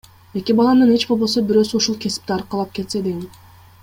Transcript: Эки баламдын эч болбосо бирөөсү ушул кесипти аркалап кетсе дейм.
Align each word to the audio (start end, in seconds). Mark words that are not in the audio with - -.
Эки 0.39 0.53
баламдын 0.59 0.93
эч 0.95 1.03
болбосо 1.09 1.43
бирөөсү 1.51 1.77
ушул 1.81 1.99
кесипти 2.07 2.35
аркалап 2.37 2.73
кетсе 2.79 3.03
дейм. 3.09 3.21